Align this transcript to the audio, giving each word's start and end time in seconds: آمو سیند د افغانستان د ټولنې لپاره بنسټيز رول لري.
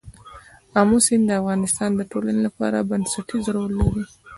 آمو 0.79 0.97
سیند 1.05 1.23
د 1.27 1.31
افغانستان 1.41 1.89
د 1.95 2.01
ټولنې 2.11 2.41
لپاره 2.47 2.87
بنسټيز 2.89 3.45
رول 3.55 3.71
لري. 3.81 4.05